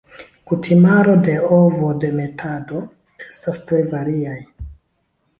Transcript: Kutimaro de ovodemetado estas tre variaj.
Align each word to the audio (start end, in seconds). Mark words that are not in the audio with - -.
Kutimaro 0.51 1.11
de 1.25 1.33
ovodemetado 1.57 2.81
estas 3.25 3.61
tre 3.67 3.83
variaj. 3.93 4.39